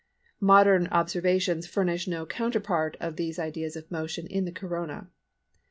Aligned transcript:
Modern 0.39 0.87
observations 0.87 1.67
furnish 1.67 2.07
no 2.07 2.25
counterpart 2.25 2.97
of 2.99 3.17
these 3.17 3.37
ideas 3.37 3.75
of 3.75 3.91
motion 3.91 4.25
in 4.25 4.45
the 4.45 4.51
Corona. 4.51 5.11